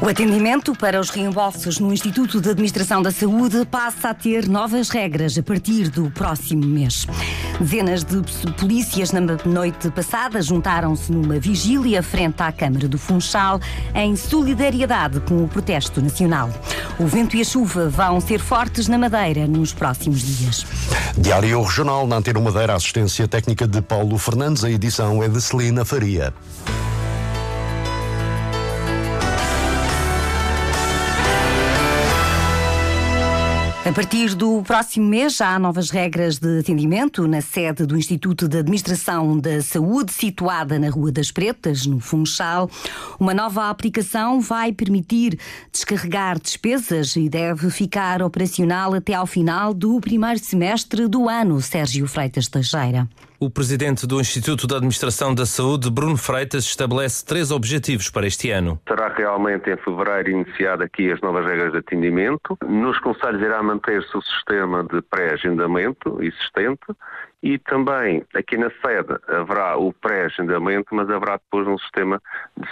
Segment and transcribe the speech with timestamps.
[0.00, 4.90] O atendimento para os reembolsos no Instituto de Administração da Saúde passa a ter novas
[4.90, 7.06] regras a partir do próximo mês.
[7.58, 8.22] Dezenas de
[8.52, 13.58] polícias na noite passada juntaram-se numa vigília frente à Câmara do Funchal
[13.94, 16.50] em solidariedade com o protesto nacional.
[16.98, 20.66] O vento e a chuva vão ser fortes na Madeira nos próximos dias.
[21.16, 25.84] Diário Regional na Antena Madeira, assistência técnica de Paulo Fernandes, a edição é de Celina
[25.86, 26.34] Faria.
[33.88, 38.48] A partir do próximo mês já há novas regras de atendimento na sede do Instituto
[38.48, 42.68] de Administração da Saúde, situada na Rua das Pretas, no Funchal.
[43.20, 45.38] Uma nova aplicação vai permitir
[45.70, 52.08] descarregar despesas e deve ficar operacional até ao final do primeiro semestre do ano, Sérgio
[52.08, 53.06] Freitas Teixeira.
[53.38, 58.50] O presidente do Instituto de Administração da Saúde, Bruno Freitas, estabelece três objetivos para este
[58.50, 58.80] ano.
[58.88, 62.56] Será realmente em fevereiro iniciado aqui as novas regras de atendimento.
[62.66, 66.86] Nos conselhos irá manter-se o sistema de pré-agendamento existente
[67.42, 72.20] e também aqui na sede haverá o pré-agendamento, mas haverá depois um sistema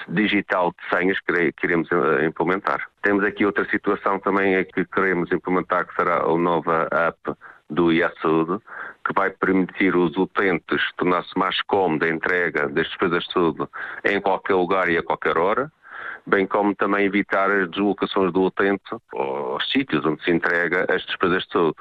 [0.09, 2.89] digital de senhas que queremos eh, implementar.
[3.03, 7.35] Temos aqui outra situação também é que queremos implementar, que será a nova app
[7.71, 8.59] do IASUD,
[9.07, 13.69] que vai permitir os utentes tornar-se mais cómodo a entrega das despesas de saúde
[14.05, 15.71] em qualquer lugar e a qualquer hora,
[16.27, 21.45] bem como também evitar as deslocações do utente aos sítios onde se entrega as despesas
[21.45, 21.77] de saúde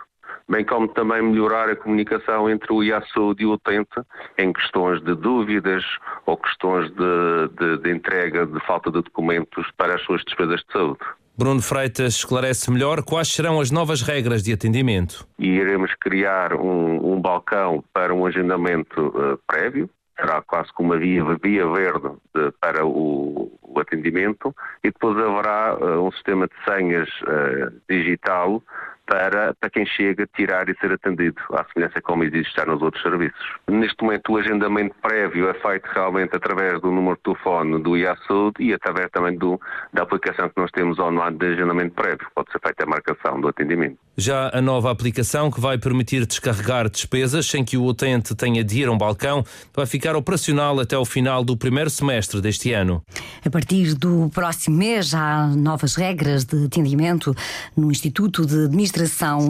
[0.50, 4.02] bem como também melhorar a comunicação entre o IASUD e o utente
[4.38, 5.84] em questões de dúvidas
[6.26, 10.72] ou questões de, de, de entrega de falta de documentos para as suas despesas de
[10.72, 11.00] saúde.
[11.36, 15.28] Bruno Freitas esclarece melhor quais serão as novas regras de atendimento.
[15.40, 21.00] E iremos criar um, um balcão para um agendamento uh, prévio, será quase como uma
[21.00, 26.54] via, via verde de, para o, o, atendimento, e depois haverá uh, um sistema de
[26.64, 28.62] senhas uh, digital
[29.06, 33.02] para, para quem chega tirar e ser atendido, à semelhança como existe já nos outros
[33.04, 33.56] serviços.
[33.70, 38.54] Neste momento o agendamento prévio é feito realmente através do número de telefone do IASUD
[38.60, 39.60] e através também do,
[39.94, 42.28] da aplicação que nós temos online de agendamento prévio.
[42.34, 43.98] Pode ser feita a marcação do atendimento.
[44.16, 48.82] Já a nova aplicação que vai permitir descarregar despesas sem que o utente tenha de
[48.82, 49.44] ir a um balcão
[49.74, 53.04] vai ficar operacional até o final do primeiro semestre deste ano.
[53.44, 57.36] A partir do próximo mês há novas regras de atendimento
[57.76, 58.93] no Instituto de Administração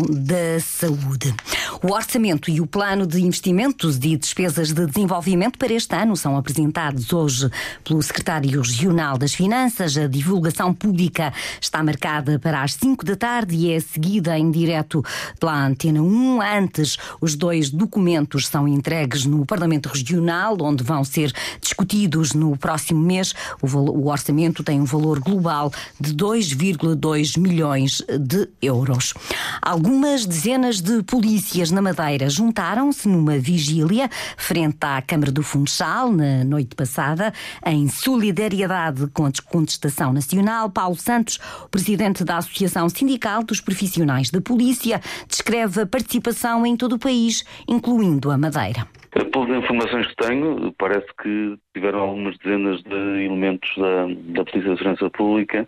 [0.10, 1.36] da Saúde.
[1.82, 6.38] O orçamento e o plano de investimentos e despesas de desenvolvimento para este ano são
[6.38, 7.50] apresentados hoje
[7.84, 9.98] pelo Secretário Regional das Finanças.
[9.98, 15.04] A divulgação pública está marcada para as 5 da tarde e é seguida em direto
[15.38, 16.42] pela Antena 1.
[16.42, 23.02] Antes, os dois documentos são entregues no Parlamento Regional, onde vão ser discutidos no próximo
[23.02, 23.34] mês.
[23.62, 29.14] O orçamento tem um valor global de 2,2 milhões de euros.
[29.62, 36.44] Algumas dezenas de polícias na Madeira juntaram-se numa vigília frente à Câmara do Funchal na
[36.44, 37.34] noite passada,
[37.66, 40.70] em solidariedade com a contestação nacional.
[40.70, 41.40] Paulo Santos,
[41.70, 47.44] presidente da Associação Sindical dos Profissionais da Polícia, descreve a participação em todo o país,
[47.68, 48.88] incluindo a Madeira.
[49.32, 54.78] Pelas informações que tenho, parece que tiveram algumas dezenas de elementos da, da Polícia de
[54.78, 55.68] Segurança Pública,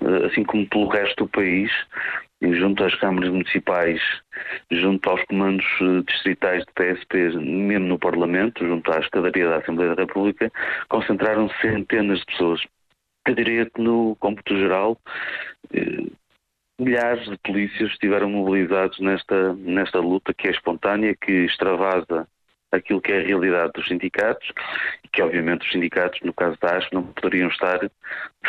[0.00, 1.70] eh, assim como pelo resto do país,
[2.40, 4.00] junto às câmaras municipais,
[4.70, 9.94] junto aos comandos eh, distritais de PSP, mesmo no Parlamento, junto à escadaria da Assembleia
[9.94, 10.50] da República,
[10.88, 12.60] concentraram centenas de pessoas.
[13.26, 14.98] Eu diria que no cômputo geral,
[15.72, 16.06] eh,
[16.80, 22.26] milhares de polícias estiveram mobilizados nesta, nesta luta que é espontânea, que extravasa
[22.72, 24.52] aquilo que é a realidade dos sindicatos
[25.04, 27.80] e que obviamente os sindicatos, no caso da ASP, não poderiam estar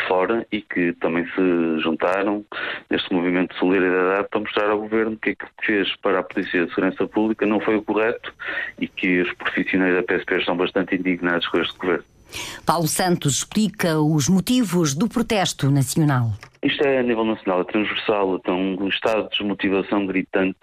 [0.06, 2.44] fora e que também se juntaram
[2.88, 6.64] neste movimento de solidariedade para mostrar ao Governo que aquilo que fez para a Polícia
[6.64, 8.32] de Segurança Pública não foi o correto
[8.78, 12.19] e que os profissionais da PSP estão bastante indignados com este Governo.
[12.66, 16.32] Paulo Santos explica os motivos do protesto nacional.
[16.62, 20.58] Isto é a nível nacional, é transversal, então um estado de desmotivação gritante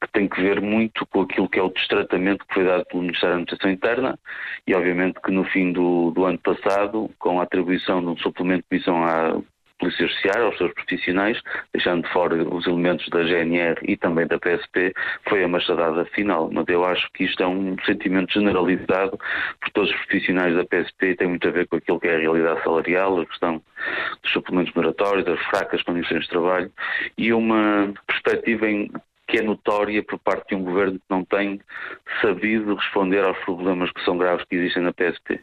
[0.00, 3.02] que tem que ver muito com aquilo que é o destratamento que foi dado pelo
[3.02, 4.18] Ministério da Administração Interna
[4.66, 8.64] e obviamente que no fim do, do ano passado, com a atribuição de um suplemento
[8.70, 9.38] de missão à
[9.78, 11.40] Polícia Judiciária, aos seus profissionais,
[11.72, 14.94] deixando fora os elementos da GNR e também da PSP,
[15.28, 16.50] foi a machadada final.
[16.52, 19.18] Mas eu acho que isto é um sentimento generalizado
[19.60, 22.16] por todos os profissionais da PSP e tem muito a ver com aquilo que é
[22.16, 23.62] a realidade salarial, a questão
[24.22, 26.72] dos suplementos moratórios, das fracas condições de trabalho
[27.18, 28.90] e uma perspectiva em
[29.28, 31.60] que é notória por parte de um governo que não tem
[32.22, 35.40] sabido responder aos problemas que são graves que existem na PSP.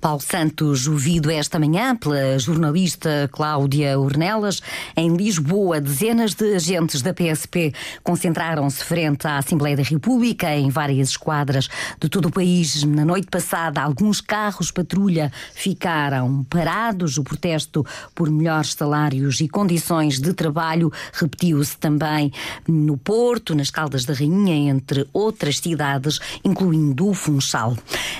[0.00, 4.62] Paulo Santos, ouvido esta manhã pela jornalista Cláudia Ornelas,
[4.96, 7.72] em Lisboa, dezenas de agentes da PSP
[8.04, 11.68] concentraram-se frente à Assembleia da República em várias esquadras
[12.00, 12.84] de todo o país.
[12.84, 17.18] Na noite passada, alguns carros patrulha ficaram parados.
[17.18, 17.84] O protesto
[18.14, 22.30] por melhores salários e condições de trabalho repetiu-se também
[22.68, 27.74] no Porto Porto, nas Caldas da Rainha, entre outras cidades, incluindo o Funchal.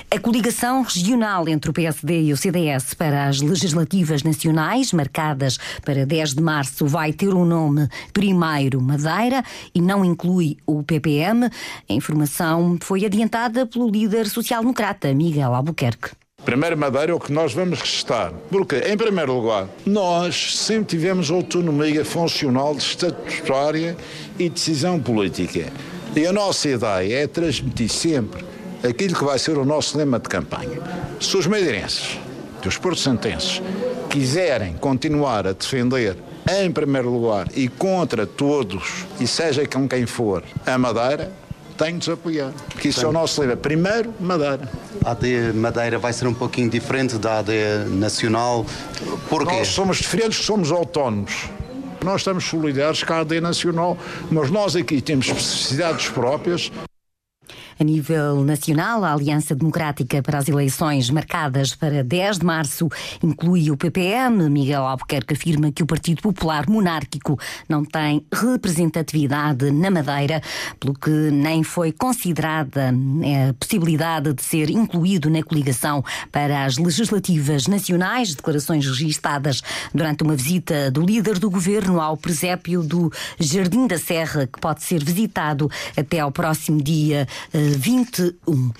[0.09, 6.03] A coligação regional entre o PSD e o CDS para as legislativas nacionais, marcadas para
[6.03, 11.47] 10 de março, vai ter o nome Primeiro Madeira e não inclui o PPM.
[11.87, 16.26] A informação foi adiantada pelo líder social-democrata Miguel Albuquerque.
[16.47, 18.31] Primeiro Madeira é o que nós vamos restar.
[18.49, 23.97] Porque, em primeiro lugar, nós sempre tivemos autonomia funcional, estatutária
[24.39, 25.65] e decisão política.
[26.15, 28.45] E a nossa ideia é transmitir sempre
[28.81, 30.79] aquilo que vai ser o nosso lema de campanha.
[31.19, 32.17] Se os madeirenses,
[32.65, 33.61] os porto-santenses,
[34.09, 36.15] quiserem continuar a defender
[36.49, 41.29] em primeiro lugar e contra todos, e seja com quem for, a Madeira,
[41.77, 42.51] tem de nos apoiar.
[42.69, 43.55] Porque isso é o nosso lema.
[43.55, 44.69] Primeiro, Madeira.
[45.05, 47.51] A AD Madeira vai ser um pouquinho diferente da AD
[47.91, 48.65] Nacional.
[49.29, 49.53] Porquê?
[49.53, 51.45] Nós somos diferentes, somos autónomos.
[52.03, 53.97] Nós estamos solidários com a AD Nacional,
[54.29, 56.71] mas nós aqui temos especificidades próprias
[57.79, 62.89] a nível nacional, a Aliança Democrática para as eleições marcadas para 10 de março
[63.21, 64.49] inclui o PPM.
[64.49, 67.39] Miguel Albuquerque afirma que o Partido Popular Monárquico
[67.69, 70.41] não tem representatividade na Madeira,
[70.79, 77.67] pelo que nem foi considerada a possibilidade de ser incluído na coligação para as legislativas
[77.67, 78.33] nacionais.
[78.33, 79.61] Declarações registadas
[79.93, 84.83] durante uma visita do líder do governo ao presépio do Jardim da Serra, que pode
[84.83, 88.71] ser visitado até ao próximo dia eh, 21.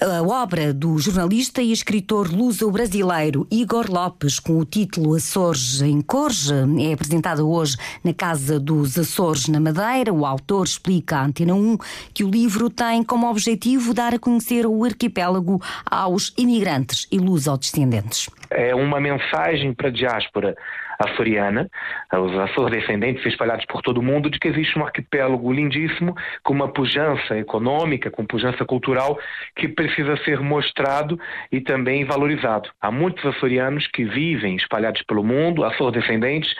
[0.00, 6.50] A obra do jornalista e escritor luso-brasileiro Igor Lopes, com o título Açores em Cores,
[6.50, 10.12] é apresentada hoje na Casa dos Açores, na Madeira.
[10.12, 11.78] O autor explica à Antena 1
[12.12, 18.28] que o livro tem como objetivo dar a conhecer o arquipélago aos imigrantes e luso-descendentes.
[18.54, 20.54] É uma mensagem para a diáspora
[20.98, 21.68] açoriana,
[22.12, 26.68] os Açores-descendentes espalhados por todo o mundo, de que existe um arquipélago lindíssimo, com uma
[26.68, 29.18] pujança econômica, com pujança cultural,
[29.56, 31.18] que precisa ser mostrado
[31.50, 32.70] e também valorizado.
[32.80, 36.54] Há muitos açorianos que vivem espalhados pelo mundo, Açores-descendentes,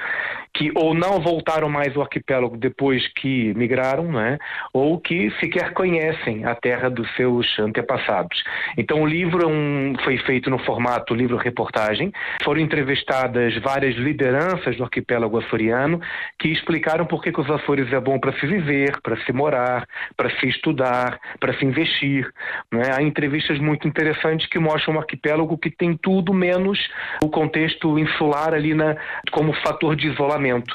[0.55, 4.39] que ou não voltaram mais ao arquipélago depois que migraram, né,
[4.73, 8.43] ou que sequer conhecem a terra dos seus antepassados.
[8.77, 12.13] Então o livro é um, foi feito no formato livro-reportagem,
[12.45, 16.01] foram entrevistadas várias lideranças do arquipélago açoriano
[16.39, 19.87] que explicaram por que, que os Açores é bom para se viver, para se morar,
[20.17, 22.31] para se estudar, para se investir.
[22.71, 22.83] Né?
[22.95, 26.79] Há entrevistas muito interessantes que mostram um arquipélago que tem tudo menos
[27.23, 28.97] o contexto insular ali na,
[29.31, 30.75] como fator de isolamento isolamento.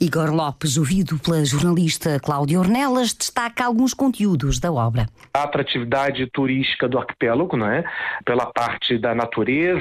[0.00, 5.06] Igor Lopes, ouvido pela jornalista Cláudia Ornelas, destaca alguns conteúdos da obra.
[5.34, 7.84] A atratividade turística do arquipélago, não é?
[8.24, 9.80] pela parte da natureza,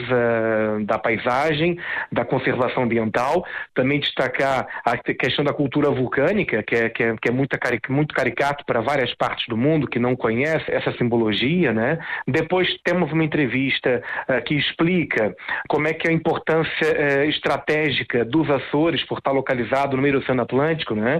[0.86, 1.78] da paisagem,
[2.12, 3.46] da conservação ambiental.
[3.74, 7.58] Também destacar a questão da cultura vulcânica, que é, que é, que é muito,
[7.90, 11.74] muito caricato para várias partes do mundo que não conhecem essa simbologia.
[11.74, 12.00] Né?
[12.28, 15.36] Depois temos uma entrevista uh, que explica
[15.68, 20.20] como é que a importância uh, estratégica dos Açores por estar localizado no meio do
[20.20, 21.20] Oceano Atlântico, né?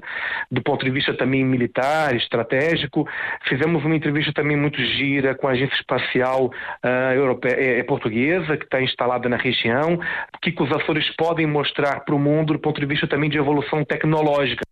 [0.52, 3.08] do ponto de vista também militar, estratégico.
[3.48, 8.58] Fizemos uma entrevista também muito gira com a Agência Espacial uh, europeia, é, é, portuguesa,
[8.58, 10.00] que está instalada na região,
[10.42, 13.84] que os Açores podem mostrar para o mundo do ponto de vista também de evolução
[13.84, 14.69] tecnológica.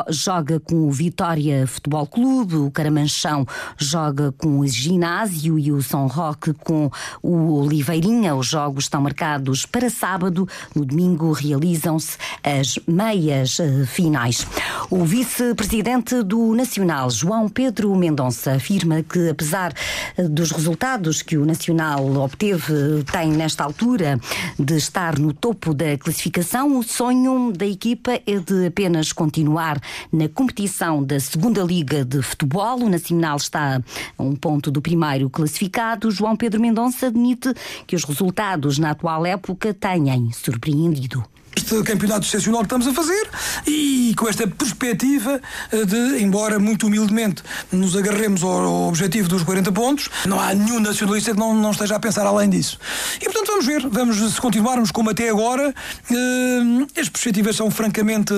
[0.08, 3.44] joga com o Vitória Futebol Clube, o Caramanchão
[3.76, 6.88] joga com o Ginásio e o São Roque com
[7.20, 8.36] o Oliveirinha.
[8.36, 10.48] Os jogos estão marcados para sábado.
[10.75, 14.46] No domingo realizam-se as meias eh, finais.
[14.88, 19.72] O vice-presidente do Nacional, João Pedro Mendonça, afirma que, apesar
[20.16, 24.20] eh, dos resultados que o Nacional obteve, tem nesta altura
[24.56, 29.80] de estar no topo da classificação, o sonho da equipa é de apenas continuar
[30.12, 32.82] na competição da Segunda Liga de Futebol.
[32.82, 33.82] O Nacional está
[34.18, 36.10] a um ponto do primeiro classificado.
[36.10, 37.52] João Pedro Mendonça admite
[37.86, 41.24] que os resultados na atual época tenham surpreendido
[41.56, 43.28] este campeonato excepcional que estamos a fazer
[43.66, 45.40] e com esta perspectiva
[45.72, 50.78] eh, de, embora muito humildemente, nos agarremos ao objetivo dos 40 pontos, não há nenhum
[50.80, 52.78] nacionalista que não, não esteja a pensar além disso.
[53.20, 55.75] E portanto vamos ver, vamos se continuarmos como até agora,
[56.10, 58.34] eh, as perspectivas são francamente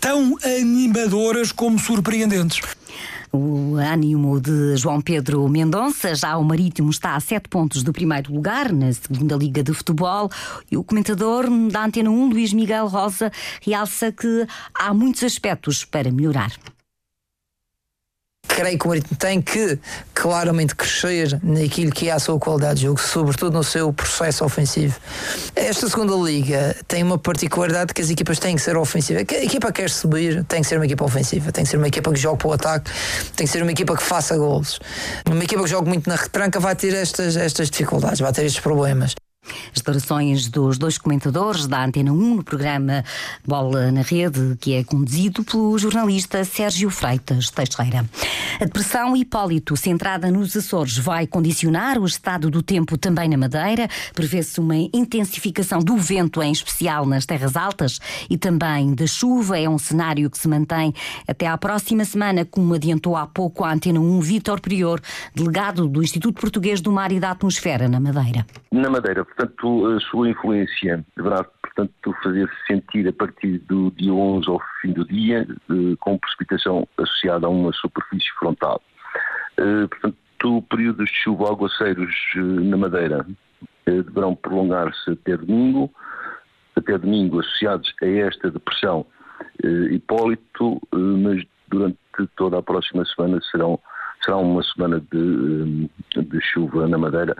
[0.00, 2.60] tão animadoras como surpreendentes.
[3.34, 8.30] O ânimo de João Pedro Mendonça, já o Marítimo está a sete pontos do primeiro
[8.30, 10.30] lugar na segunda Liga de Futebol.
[10.70, 16.12] E o comentador da Antena 1, Luís Miguel Rosa, realça que há muitos aspectos para
[16.12, 16.52] melhorar
[18.54, 19.78] creio que o Marítimo tem que
[20.14, 24.98] claramente crescer naquilo que é a sua qualidade de jogo, sobretudo no seu processo ofensivo.
[25.56, 29.24] Esta segunda liga tem uma particularidade que as equipas têm que ser ofensivas.
[29.28, 32.12] A equipa quer subir, tem que ser uma equipa ofensiva, tem que ser uma equipa
[32.12, 32.90] que jogue para o ataque,
[33.34, 34.78] tem que ser uma equipa que faça gols.
[35.26, 38.60] Uma equipa que jogue muito na retranca vai ter estas, estas dificuldades, vai ter estes
[38.60, 39.14] problemas.
[39.74, 43.04] As declarações dos dois comentadores da Antena 1 no programa
[43.44, 48.08] Bola na Rede, que é conduzido pelo jornalista Sérgio Freitas Teixeira.
[48.60, 53.88] A depressão Hipólito, centrada nos Açores, vai condicionar o estado do tempo também na Madeira.
[54.14, 59.58] Prevê-se uma intensificação do vento, em especial nas terras altas, e também da chuva.
[59.58, 60.92] É um cenário que se mantém
[61.26, 65.00] até à próxima semana, como adiantou há pouco a Antena 1 Vítor Prior,
[65.34, 68.46] delegado do Instituto Português do Mar e da Atmosfera na Madeira.
[68.70, 74.48] Na Madeira, portanto, a sua influência deverá, portanto, fazer-se sentir a partir do dia 11
[74.48, 78.80] ao fim do dia, eh, com precipitação associada a uma superfície frontal.
[79.56, 83.26] Eh, portanto, períodos de chuva aguaceiros eh, na Madeira
[83.84, 85.90] deverão prolongar-se até domingo,
[86.76, 89.04] até domingo associados a esta depressão
[89.90, 91.98] Hipólito, mas durante
[92.36, 93.80] toda a próxima semana serão,
[94.24, 97.36] será uma semana de, de chuva na Madeira,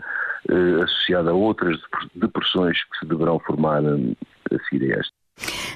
[0.49, 1.79] eh, associada a outras
[2.15, 4.15] depressões que se deverão formar eh,
[4.51, 5.22] a seguir a esta.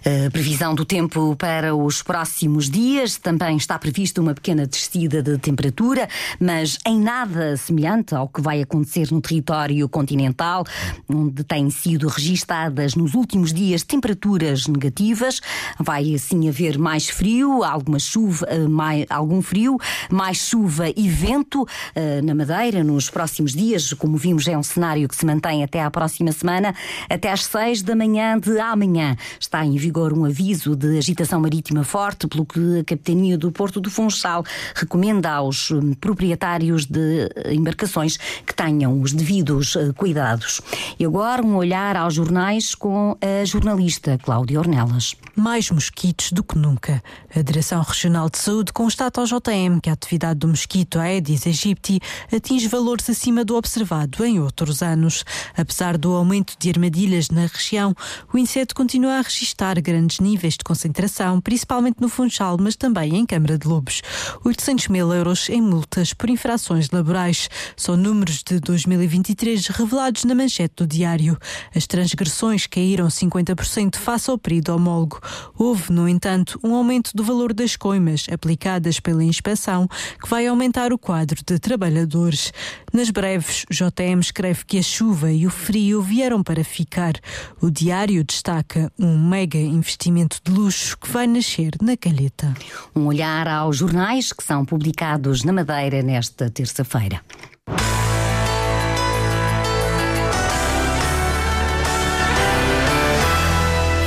[0.07, 5.37] A previsão do tempo para os próximos dias também está prevista uma pequena descida de
[5.37, 6.07] temperatura,
[6.39, 10.63] mas em nada semelhante ao que vai acontecer no território continental,
[11.09, 15.41] onde têm sido registadas nos últimos dias temperaturas negativas.
[15.77, 19.77] Vai assim haver mais frio, alguma chuva, eh, mais, algum frio,
[20.09, 23.91] mais chuva e vento uh, na Madeira nos próximos dias.
[23.91, 26.73] Como vimos, é um cenário que se mantém até à próxima semana,
[27.09, 29.17] até às seis da manhã de amanhã.
[29.37, 33.81] Está em vigor um aviso de agitação marítima forte, pelo que a Capitania do Porto
[33.81, 34.43] do Funchal
[34.75, 40.61] recomenda aos hum, proprietários de eh, embarcações que tenham os devidos eh, cuidados.
[40.99, 45.15] E agora um olhar aos jornais com a jornalista Cláudia Ornelas.
[45.35, 47.03] Mais mosquitos do que nunca.
[47.35, 51.99] A Direção Regional de Saúde constata ao JM que a atividade do mosquito Aedes aegypti
[52.33, 55.23] atinge valores acima do observado em outros anos.
[55.55, 57.95] Apesar do aumento de armadilhas na região,
[58.33, 63.25] o inseto continua a registrar grandes níveis de concentração, principalmente no Funchal, mas também em
[63.25, 64.01] Câmara de Lobos.
[64.43, 67.49] 800 mil euros em multas por infrações laborais.
[67.77, 71.37] São números de 2023 revelados na manchete do diário.
[71.73, 75.21] As transgressões caíram 50% face ao período homólogo.
[75.57, 79.87] Houve, no entanto, um aumento do valor das coimas aplicadas pela inspeção,
[80.21, 82.51] que vai aumentar o quadro de trabalhadores.
[82.91, 87.13] Nas breves, JM escreve que a chuva e o frio vieram para ficar.
[87.61, 92.53] O diário destaca um mega investimento de luxo que vai nascer na Calheta.
[92.95, 97.21] Um olhar aos jornais que são publicados na Madeira nesta terça-feira.